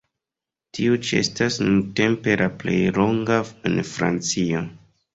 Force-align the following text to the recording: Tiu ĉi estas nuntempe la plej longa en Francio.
Tiu 0.77 0.97
ĉi 1.09 1.19
estas 1.25 1.59
nuntempe 1.67 2.39
la 2.43 2.49
plej 2.65 2.81
longa 2.99 3.41
en 3.73 3.81
Francio. 3.95 4.69